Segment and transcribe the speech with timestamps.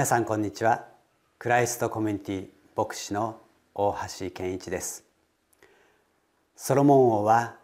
[0.00, 0.86] 皆さんこんにちは。
[1.38, 3.38] クライストコミュニティ牧師の
[3.74, 5.04] 大橋健一です。
[6.56, 7.56] ソロモン王は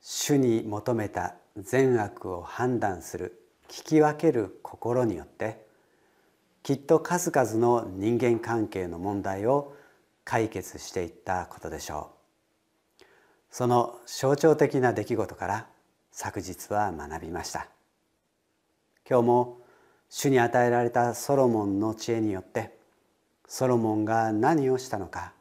[0.00, 5.64] 主に求めた善悪を判断する聞き分ける心によって
[6.64, 9.76] きっと数々の人間関係の問題を
[10.24, 12.10] 解決していったことでしょ
[13.00, 13.04] う。
[13.52, 15.68] その象徴的な出来事から
[16.10, 17.68] 昨日は学びました。
[19.08, 19.63] 今日も
[20.08, 22.76] 主に与えられたソロモンの知恵によって
[23.46, 25.32] ソロモンが何をしたのか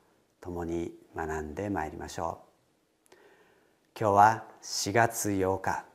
[0.41, 3.15] 共に学んでまいりましょう。
[3.99, 5.85] 今日は4月8日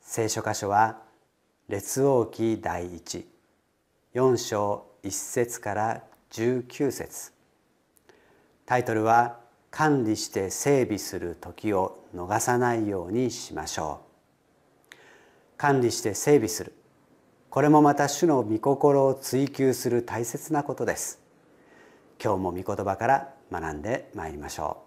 [0.00, 1.02] 聖書箇所は
[1.68, 2.88] 列王記第
[4.14, 7.32] 14章1節から19節。
[8.64, 14.00] タイトルは管理して整備する時を逃さないようにしましょ
[14.92, 14.96] う。
[15.56, 16.72] 管理して整備する。
[17.56, 21.22] これもまた主の御心を追求する大切なことです。
[22.22, 24.82] 今日も御言葉から学んでまいりましょ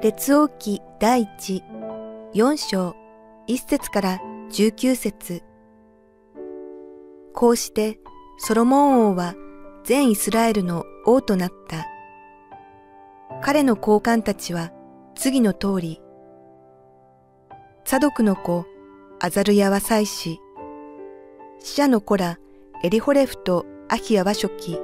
[0.00, 0.02] う。
[0.02, 1.62] 列王記第一
[2.32, 2.96] 四章
[3.46, 4.18] 一節から
[4.50, 5.42] 十九節。
[7.34, 7.98] こうして
[8.38, 9.34] ソロモン王は
[9.84, 11.97] 全イスラエルの王となった。
[13.40, 14.72] 彼の高官たちは
[15.14, 16.00] 次の通り、
[17.84, 18.66] サドクの子
[19.20, 20.40] アザルヤは祭司、
[21.60, 22.38] 死者の子ら
[22.82, 24.80] エリホレフとアヒヤは初期、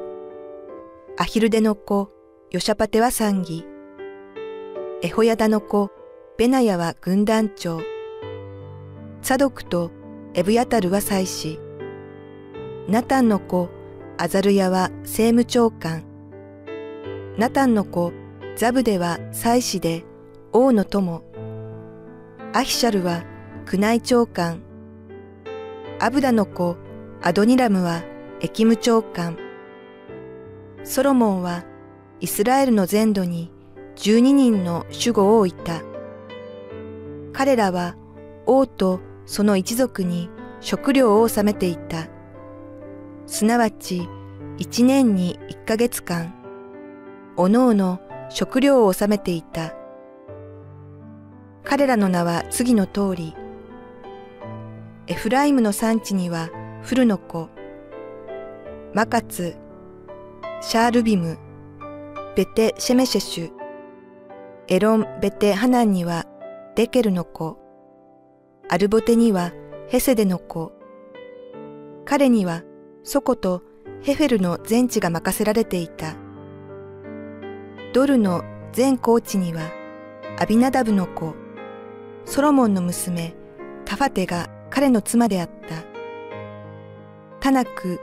[1.19, 2.11] アヒルデの子
[2.51, 3.67] ヨシャパテは参議、
[5.03, 5.91] エホヤダの子
[6.39, 7.81] ベナヤは軍団長、
[9.21, 9.91] サドクと
[10.34, 11.59] エブヤタルは祭司、
[12.89, 13.69] ナタンの子
[14.17, 16.05] アザルヤは政務長官、
[17.37, 18.12] ナタンの子
[18.57, 20.05] ザブデは祭司で
[20.53, 21.25] 王の友。
[22.53, 23.25] アヒシャルは
[23.67, 24.63] 宮内長官。
[25.99, 26.77] アブダの子
[27.21, 28.05] アドニラムは
[28.41, 29.37] 駅務長官。
[30.85, 31.65] ソロモンは
[32.21, 33.51] イスラエルの全土に
[33.97, 35.83] 12人の守護を置いた。
[37.33, 37.97] 彼らは
[38.47, 42.07] 王とその一族に食料を納めていた。
[43.27, 44.09] すなわち
[44.59, 46.33] 一年に一ヶ月間、
[47.37, 47.99] おのおの
[48.34, 49.77] 食料を収めていた。
[51.62, 53.33] 彼らの名は次の通り。
[55.06, 56.50] エフライムの産地には
[56.83, 57.49] フルの子、
[58.93, 59.55] マカツ、
[60.61, 61.39] シャールビム、
[62.34, 63.53] ベテ・シェメシェシュ、
[64.67, 66.27] エロン・ベテ・ハナンには
[66.75, 67.56] デケルの子、
[68.69, 69.53] アルボテには
[69.87, 70.73] ヘセデの子、
[72.05, 72.65] 彼には
[73.05, 73.62] ソコと
[74.03, 76.24] ヘフェルの全地が任せられていた。
[77.94, 79.71] ドルの全コーチには
[80.37, 81.37] アビナダブの子、
[82.25, 83.37] ソロモンの娘、
[83.84, 85.84] タファテが彼の妻であった。
[87.38, 88.00] タナク、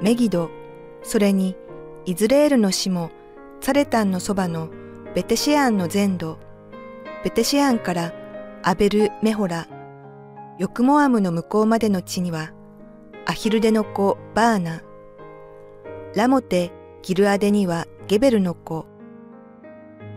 [0.00, 0.48] メギド、
[1.02, 1.56] それに
[2.06, 3.10] イズレールの死も
[3.60, 4.70] サレタンのそばの
[5.14, 6.38] ベテシアンの全土、
[7.22, 8.14] ベテシアンから
[8.62, 9.68] アベル・メホラ、
[10.58, 12.54] ヨクモアムの向こうまでの地には、
[13.26, 14.80] アヒルデの子バーナ、
[16.14, 16.72] ラモテ・
[17.02, 18.86] ギルアデにはゲベルの子、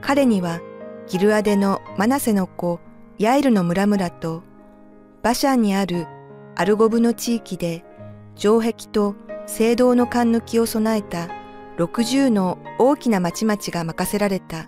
[0.02, 0.60] 彼には
[1.08, 2.80] ギルアデのマナセの子
[3.18, 4.44] ヤイルの村々と
[5.22, 6.08] バシャンにある
[6.56, 7.86] アルゴブの地域で
[8.36, 11.30] 城壁と聖堂の勘抜きを備えた
[11.78, 14.68] 60の大きな町々が任せられた。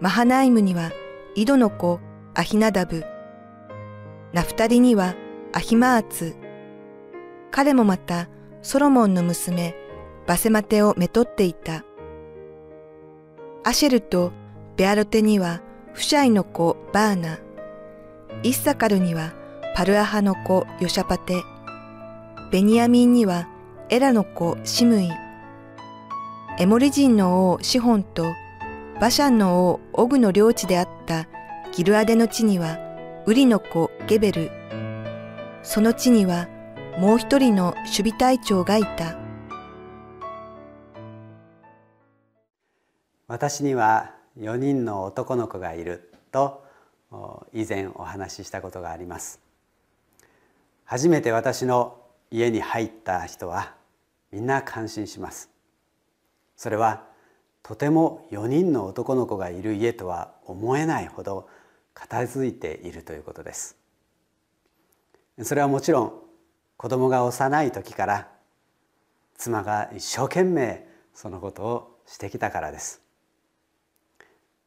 [0.00, 0.90] マハナイムには
[1.34, 2.00] 井戸の子
[2.34, 3.04] アヒナダブ、
[4.32, 5.14] ナフタリには
[5.52, 6.36] アヒマーツ、
[7.50, 8.28] 彼もまた
[8.62, 9.74] ソロモンの娘
[10.26, 11.84] バセマテをめとっていた。
[13.64, 14.32] アシェルと
[14.76, 15.60] ベアロテには
[15.92, 17.38] フシャイの子バーナ、
[18.42, 19.32] イッサカルには
[19.76, 21.42] パルアハの子ヨシャパテ、
[22.50, 23.48] ベニヤミンには
[23.88, 25.10] エラの子シムイ、
[26.58, 28.26] エモリ人の王シホンと
[29.00, 31.28] バシャンの王オグの領地であった
[31.72, 32.78] ギルアデの地には
[33.26, 34.50] ウリの子ゲベル、
[35.62, 36.48] その地には
[36.98, 39.21] もう一人の守備隊長がいた。
[43.32, 46.66] 私には4人の男の子がいると
[47.54, 49.40] 以前お話ししたことがあります。
[50.84, 51.96] 初めて私の
[52.30, 53.72] 家に入った人は
[54.32, 55.48] みんな感心します。
[56.58, 57.04] それは
[57.62, 61.48] とても4人の男の子がいる家とは思えないほど
[61.94, 63.78] 片付いているということです。
[65.40, 66.12] それはもちろん
[66.76, 68.28] 子供が幼い時から
[69.38, 73.01] 妻が一生懸命そのことをしてきたからです。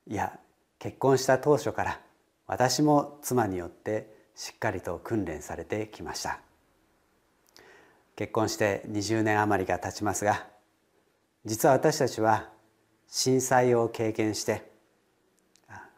[0.08, 0.40] いや
[0.78, 2.00] 結婚した当初から
[2.48, 6.40] 私も妻によってしっかりと訓練されてきました。
[8.16, 10.48] 結婚して20年余りが経ちますが
[11.44, 12.50] 実は私たちは
[13.08, 14.72] 震災を経験して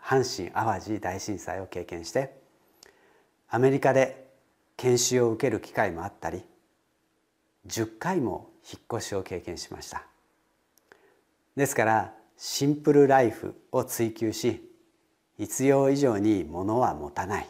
[0.01, 2.35] 阪神・淡路大震災を経験して
[3.49, 4.27] アメリカで
[4.77, 6.43] 研修を受ける機会もあったり
[7.67, 10.03] 10回も引っ越しを経験しました。
[11.55, 14.63] ですからシンプルライフを追求し
[15.37, 17.47] 必要以上に物は持たない。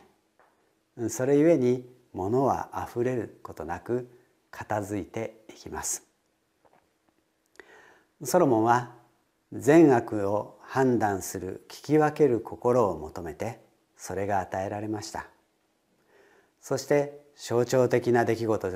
[1.09, 4.09] それゆえに物はあふれることなく
[4.49, 6.03] 片付いていきます。
[8.23, 8.93] ソロモンは
[9.53, 13.59] 善悪を判断する聞き分ける心を求めて
[13.95, 15.27] それが与えられました。
[16.61, 18.71] そして象徴的な出来事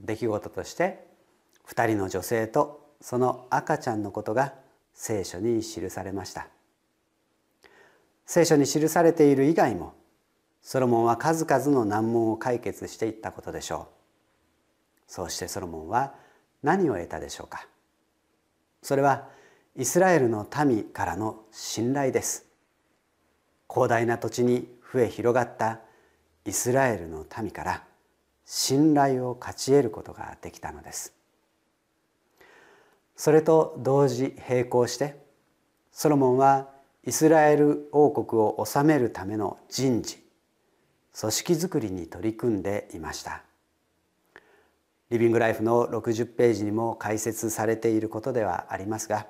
[0.00, 1.06] 出来事として
[1.66, 4.63] 2人の女性とその赤ちゃんのことが
[4.94, 6.48] 聖書に記されました。
[8.24, 9.92] 聖書に記されている以外も
[10.62, 13.94] ソロモンは数々の難問を解決していったことでしょう。
[15.06, 16.14] そうしてソロモンは
[16.62, 17.66] 何を得たでしょうか。
[18.82, 19.28] それは
[19.76, 22.46] イスラエルの民からの信頼です。
[23.68, 25.80] 広大な土地に増え広がった
[26.46, 27.84] イスラエルの民から
[28.46, 31.12] 信頼を勝ち得ることができたのです。
[33.16, 35.16] それと同時並行して
[35.92, 36.68] ソロモンは
[37.06, 40.18] イスラエル王国を治めるための人事
[41.18, 43.42] 組織づくりに取り組んでいました。
[45.10, 49.28] リビングライフの60ページにも解説されていることではありますが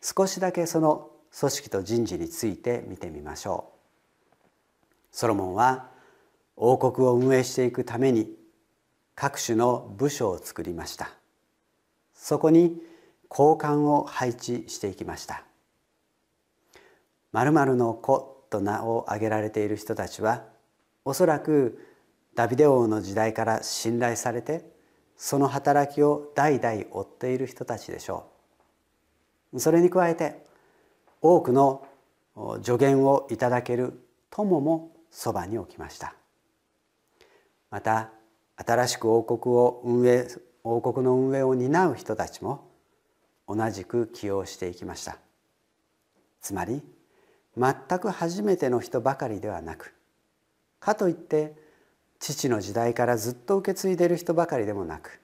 [0.00, 3.78] 少しだけその組織と人事について見てみましょう。
[5.10, 5.90] ソロモンは
[6.54, 8.36] 王国を運営していくために
[9.14, 11.17] 各種の部署を作りました。
[12.20, 12.82] そこに
[13.30, 15.44] 交換を配置していきました。
[17.32, 20.44] 〇〇の子と名を挙げられている人たちは
[21.04, 21.78] おそらく
[22.34, 24.68] ダビデ王の時代から信頼されて
[25.16, 28.26] その働きを代々追っている人たちでしょ
[29.52, 29.60] う。
[29.60, 30.44] それに加えて
[31.22, 31.86] 多くの
[32.62, 34.00] 助言をいただける
[34.30, 36.14] 友もそばに置きました。
[37.70, 38.10] また
[38.56, 40.26] 新しく王国を運営
[40.64, 42.68] 王国の運営を担う人たちも
[43.46, 45.18] 同じく起用していきました。
[46.40, 46.82] つまり
[47.56, 49.94] 全く初めての人ばかりではなく
[50.78, 51.54] かといって
[52.20, 55.20] 父の時代からずっと受け継いでいる人ばかりでもなく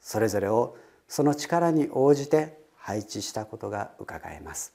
[0.00, 0.76] それぞれを
[1.08, 4.72] その力に応じて配置したことがうかがえます。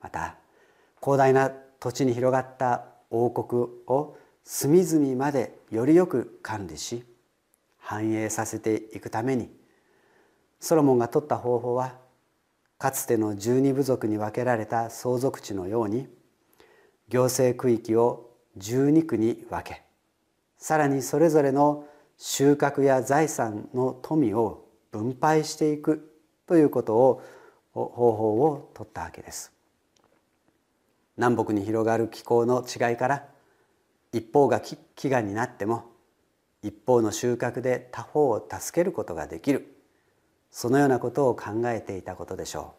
[0.00, 0.36] また
[1.00, 1.50] 広大な
[1.80, 7.04] 土地に広がった王国を隅々までよりよく管理し
[7.88, 9.48] 繁栄させていくために
[10.60, 11.94] ソロモンが取った方法は
[12.76, 16.06] かつての十二部族に分けられた相続地のように
[17.08, 19.84] 行政区域を十二区に分け
[20.58, 21.86] さらにそれぞれの
[22.18, 26.12] 収穫や財産の富を分配していく
[26.46, 27.22] ということを
[27.72, 29.50] 方法を取ったわけです。
[31.16, 33.24] 南北に広がる気候の違いから
[34.12, 35.97] 一方が飢餓になっても
[36.62, 39.74] 一方の収穫で他方を助けることができる。
[40.50, 42.74] そのようなことを考えていたことでしょ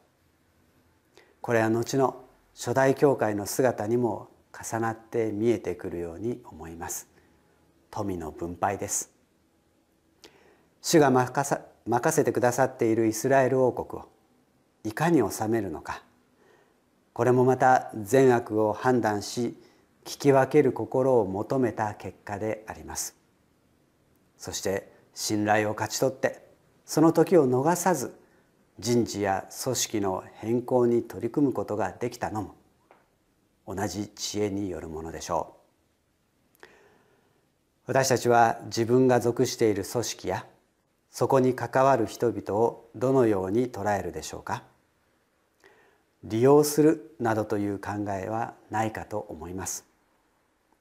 [1.17, 1.21] う。
[1.41, 7.07] これは後の初代教会の姿にも重なって見えてくるように思います。
[7.91, 9.11] 富の分配です。
[10.81, 14.09] 主が任せてくださっているイスラエル王国を
[14.83, 16.03] いかに治めるのか。
[17.13, 19.57] これもまた善悪を判断し
[20.05, 23.18] 聞き分ける心を求めた結果であります。
[24.39, 26.41] そして信頼を勝ち取って
[26.85, 28.17] その時を逃さず
[28.79, 32.55] 人事や組織の変更に取り組むことができたのも
[33.67, 35.53] 同じ知恵によるものでしょ
[36.63, 36.67] う。
[37.85, 40.45] 私たちは自分が属している組織や
[41.11, 44.63] そこに関わる人々をどのように捉えるでしょうか。
[46.23, 49.85] 利用するなどという考えはないかと思います。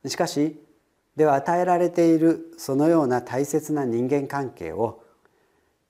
[0.07, 0.61] しかし
[1.19, 5.03] では与えられているそのような大切な人間関係を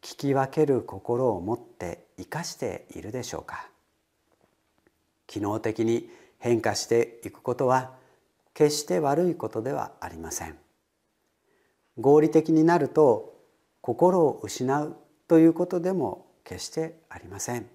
[0.00, 3.68] 聞き分ける心を持って生かしているでしょうか。
[5.26, 6.08] 機能的に
[6.38, 7.92] 変化していくことは
[8.54, 10.56] 決して悪いことではありません。
[11.98, 13.38] 合理的になると
[13.82, 17.68] 心を失うということでも決してありません。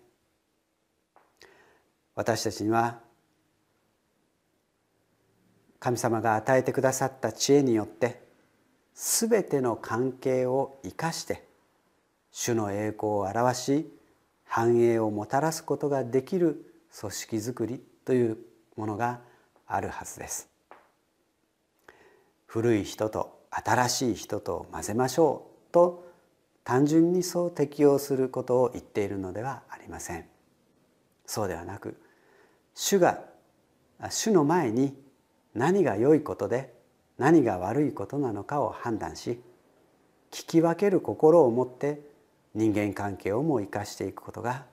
[2.16, 3.00] 私たちには
[5.84, 8.24] 神様が与えてくださった知恵によって
[8.96, 11.46] 全ての関係を生かして
[12.32, 13.94] 主の栄光を表し
[14.46, 18.38] 繁栄をもたらすことができる組織づくりという
[18.78, 19.20] ものが
[19.68, 20.48] あるはずです。
[22.46, 26.08] 古い人と新しい人と混ぜましょうと
[26.64, 30.26] 単純にそう適用することを言っているのではありません。
[31.26, 31.98] そうではなく
[32.74, 33.20] 主が
[34.10, 35.03] 主の前に
[35.54, 36.74] 何が良いことで
[37.18, 39.42] 何が悪いことなのかを判断し
[40.32, 42.02] 聞き分ける心を持って
[42.56, 44.66] 人間関係をも生かしていくことが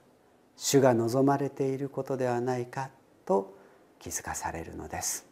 [0.55, 2.89] 主が望まれていることではないか
[3.25, 3.57] と
[3.99, 5.30] 気づかされるのです。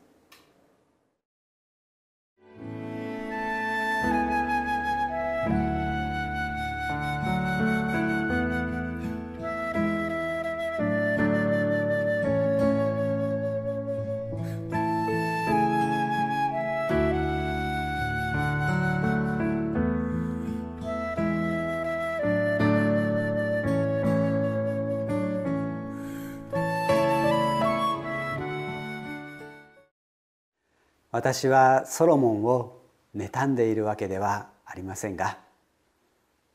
[31.20, 32.80] 私はソロモンを
[33.14, 35.38] 妬んでいるわけではありませんが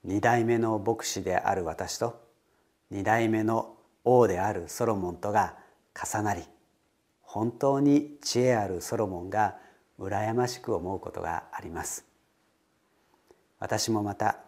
[0.04, 2.18] 二代目の牧師である私と
[2.90, 5.54] 二代目の王であるソロモンとが
[5.94, 6.44] 重なり
[7.20, 9.56] 本当に知恵あるソロモンが
[10.00, 12.06] 羨ましく思うことがあります。
[13.58, 14.38] 私もまた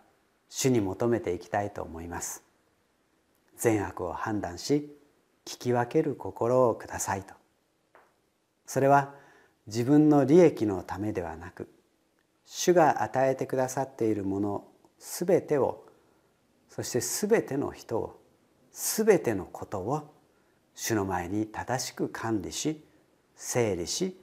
[0.49, 2.43] 主に求めていきたいと思います。
[3.59, 4.97] 善悪を判断し
[5.45, 7.35] 聞き分ける心をくださいと。
[8.65, 9.26] それは
[9.67, 11.69] 自分の利益のためではなく
[12.45, 14.65] 主が与えてくださっているもの
[14.99, 15.85] 全てを
[16.69, 18.21] そして全ての人を
[18.73, 20.15] 全てのことを
[20.75, 22.85] 主の前に正しく管理し
[23.35, 24.17] 整理し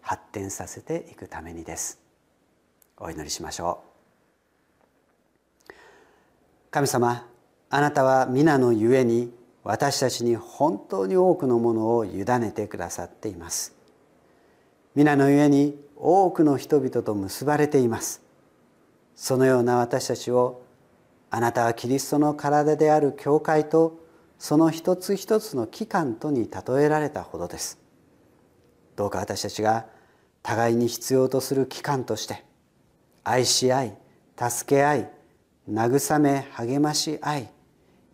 [0.00, 2.00] 発展させていくためにです。
[2.96, 3.82] お祈りしましょ
[5.68, 5.72] う。
[6.70, 7.28] 神様
[7.68, 9.34] あなたは皆のゆえに
[9.64, 13.75] 私たちに本当に多くのものを委ねてくださっています。
[14.96, 18.22] 皆のゆえに多くの人々と結ばれています。
[19.14, 20.62] そのような私たちを
[21.28, 24.02] あなたはキリストの体である教会と
[24.38, 27.78] その一つ一つの機関とに例えられたほどです。
[28.96, 29.84] どうか私たちが
[30.42, 32.42] 互いに必要とする機関として
[33.22, 33.96] 愛し合い
[34.34, 35.10] 助け合い
[35.70, 37.48] 慰め励まし合い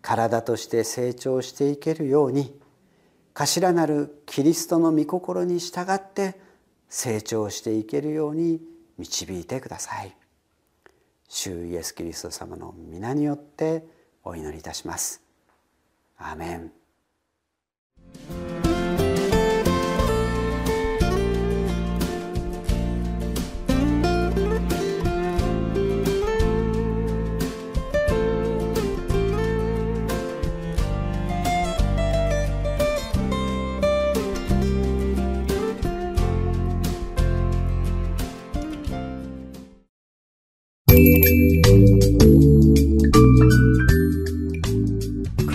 [0.01, 2.59] 体として成長していけるように
[3.35, 6.42] 頭なるキリストの御心に従って
[6.93, 8.61] 成長していけるように
[8.99, 10.15] 導いてください。
[11.27, 13.83] 主イエス・キリスト様の皆によって
[14.23, 15.23] お祈りいたします。
[16.19, 16.73] アーメン。